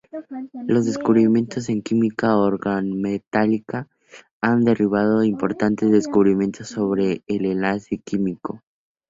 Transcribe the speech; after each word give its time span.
Los 0.65 0.87
descubrimientos 0.87 1.69
en 1.69 1.83
química 1.83 2.35
organometálica 2.35 3.87
han 4.41 4.61
derivado 4.63 5.21
en 5.21 5.27
importantes 5.29 5.91
descubrimientos 5.91 6.69
sobre 6.69 7.21
el 7.27 7.45
enlace 7.45 7.99
químico. 7.99 8.61